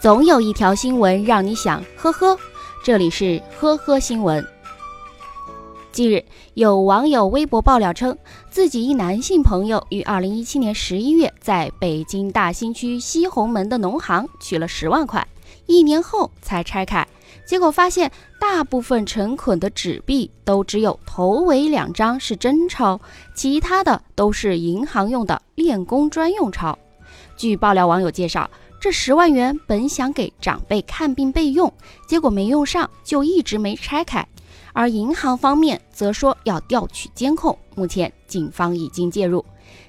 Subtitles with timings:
[0.00, 2.34] 总有一条新闻让你想呵呵。
[2.82, 4.42] 这里是呵呵新闻。
[5.92, 8.16] 近日，有网友微博爆料称，
[8.48, 15.28] 自己一男性朋友于二零一七年十一月在北京大兴区西红门的农行取了十万块，
[15.66, 17.06] 一年后才拆开，
[17.46, 18.10] 结果发现
[18.40, 22.98] 大部分成捆的纸币都只有头尾两张是真钞，
[23.34, 26.78] 其他的都是银行用的练功专用钞。
[27.36, 28.48] 据爆料网友介绍。
[28.80, 31.70] 这十万元本想给长辈看病备用，
[32.08, 34.26] 结果没用上，就一直没拆开。
[34.72, 39.44] 而银行方面则说要调取监控，目前警方已经介入。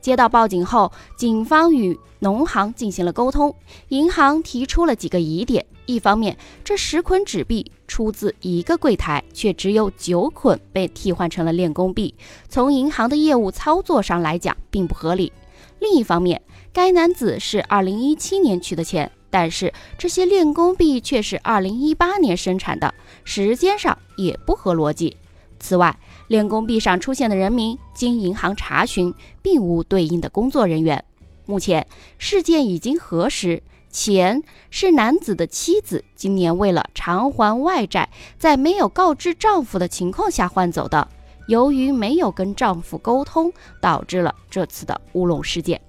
[0.00, 3.52] 接到报警后，警方与农行进行了沟通，
[3.88, 12.14] 银行提出了几个疑点：一方面，这十捆纸币出自一个柜台，却只有九捆被替换成了练功币，
[12.48, 15.32] 从银行的业务操作上来讲并不合理；
[15.78, 25.16] 另一方面，该男子是二零一七年取的钱，但是这些练功币却是二零一八年生产的，时间上也不合逻辑。
[25.58, 31.04] 此外，练功币上出现的人名经银行查询，并无对应的工作人员。
[31.46, 31.86] 目前
[32.18, 41.08] 事件已经核实，钱是男子的妻子今年为了偿还外债，在没有告知丈夫的情况下换走的。
[41.46, 45.80] 由于没有跟丈夫沟通，导致了这次的乌龙事件。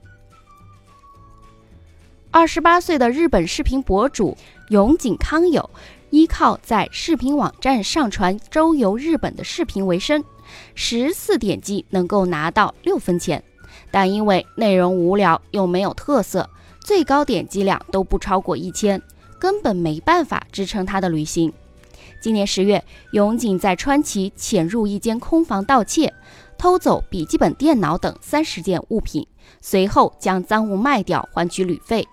[2.29, 4.37] 二十八岁的日本视频博主
[4.69, 5.69] 永井康友，
[6.11, 10.23] 依靠在视频网站上传周游日本的视频为生，
[10.75, 13.43] 十次点击能够拿到六分钱，
[13.89, 16.47] 但因为内容无聊又没有特色，
[16.79, 19.01] 最高点击量都不超过一千，
[19.39, 21.51] 根本没办法支撑他的旅行。
[22.19, 26.13] 今年十月，永井在川崎潜入一间空房盗窃，
[26.57, 29.27] 偷走笔记本电脑等三十件物品，
[29.61, 32.07] 随后将赃物卖掉换取旅费。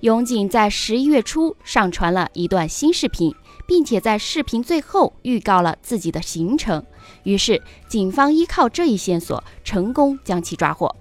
[0.00, 3.34] 永井在十一月初上传了一段新视频，
[3.66, 6.84] 并且在视频最后预告了自己的行程。
[7.24, 10.94] 于是，警方依靠这一线索，成功将其抓获。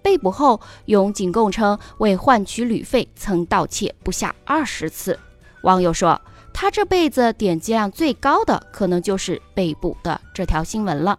[0.00, 5.18] 被捕后，永井供称为换取旅费，曾盗窃不下二十次。
[5.62, 6.20] 网友说，
[6.58, 11.18] 他这辈子点击量最高的，可能就是被捕的这条新闻了。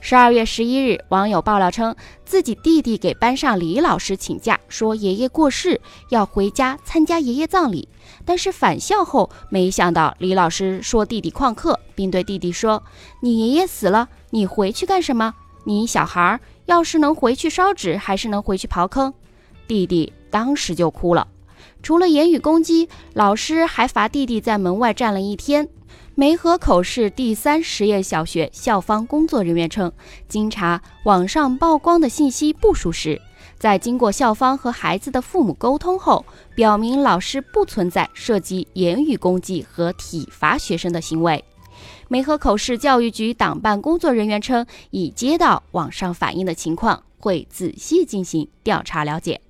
[0.00, 1.94] 十二月十一日，网友爆料称，
[2.24, 7.86] 自己弟弟给班上李老师请假，说爷爷过世要回家参加爷爷葬礼。
[8.24, 12.82] 但是返校后，没想到李老师说弟弟旷课，并对弟弟说
[13.20, 15.34] ：“你爷爷死了，你回去干什么？
[15.64, 19.12] 你小孩儿要是能回去烧纸，还是能回去刨坑？”
[19.68, 21.28] 弟弟当时就哭了。
[21.82, 25.68] 除了言语攻击，老师还罚弟弟在门外站了一天。
[26.14, 29.90] 梅河口市第三实验小学校方工作人员称，
[30.28, 33.20] 经查网上曝光的信息不属实。
[33.58, 41.42] 在经过校方和孩子的父母沟通后，表明老师不存在涉及言语攻击和体罚学生的行为。
[42.08, 49.40] 梅河口市教育局党办工作人员称，已接到网上反映的情况，会仔细进行调查了解。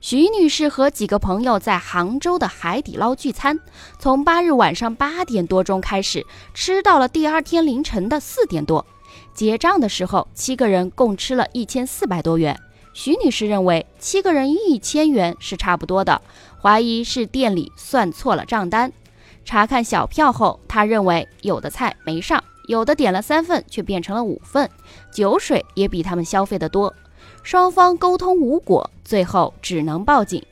[0.00, 3.60] 徐女士和几个朋友在杭州的海底捞聚餐，
[3.98, 8.86] 从八日晚上八点多钟开始，吃到了第二天凌晨的四点多。
[9.34, 12.58] 结账的时候，七个人共吃了一千四百多元。
[12.94, 16.22] 徐女士认为七个人一千元是差不多的，
[16.62, 18.90] 怀疑是店里算错了账单。
[19.44, 24.70] 查看小票后，她认为有的菜没上，有的点了三份却变成了五份，
[25.12, 26.94] 酒水也比他们消费的多。
[27.42, 30.42] 双方沟通无果，最后只能报警。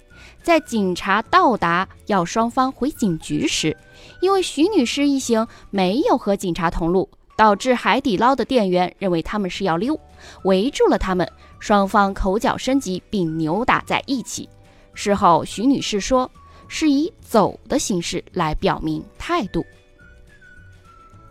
[0.43, 3.77] 在警察到达要双方回警局时，
[4.21, 9.99] 因为徐女士一行没有和警察同路，导致海底捞的店员认为他们是要溜，
[10.45, 11.31] 围住了他们。
[11.61, 14.49] 双方口角升级，并扭打在一起。
[14.95, 16.31] 事后，徐女士说
[16.69, 19.65] 是以走的形式来表明态度。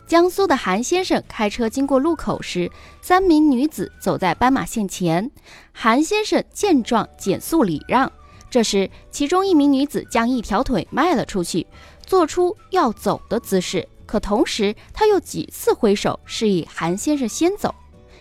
[0.08, 5.30] 江苏的韩先生开车经过路口时，三名女子走在斑马线前。
[5.74, 8.10] 韩先生见状减速礼让，
[8.50, 11.68] 这时其中一名女子将一条腿迈了出去，
[12.06, 13.86] 做出要走的姿势。
[14.06, 17.76] 可同时，他又几次挥手示意韩先生先走。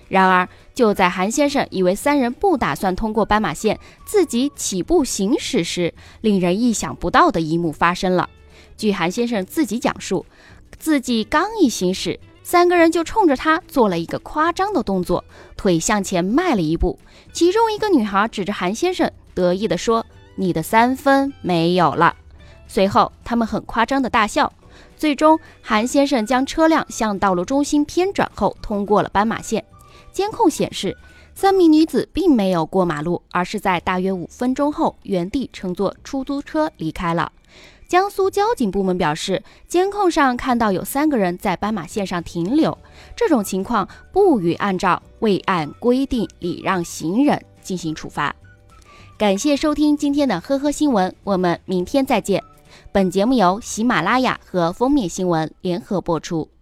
[0.08, 8.28] 然而，就在韩先生以为三人不打算通过斑马线，自己起步行驶时，令人意想不到的一幕发生了。
[8.76, 10.26] 据韩先生自己讲述。
[10.78, 15.24] 自己刚一行驶，三个人就冲着他做了一个夸张的动作，
[15.56, 16.98] 腿向前迈了一步。
[17.32, 20.04] 其中一个女孩指着韩先生，得意地说
[20.36, 22.14] ：“你的三分没有了。”
[22.68, 24.52] 随后，他们很夸张的大笑。
[24.96, 29.64] 最终，韩先生将车辆向道路中心偏转后，通过了斑马线。
[30.12, 30.96] 监控显示，
[31.34, 37.30] 三名女子并没有过马路，而是在大约五分钟后原地乘坐出租车离开了。
[37.88, 42.76] 江苏交警部门表示，监控上看到有三个人在斑马线上停留，
[43.14, 48.34] 这种情况不予按照未按规定礼让行人进行处罚。
[49.16, 52.42] 感谢收听今天的呵呵新闻，我们明天再见。
[52.90, 56.55] 本节目由喜马拉雅和封面新闻联合播出。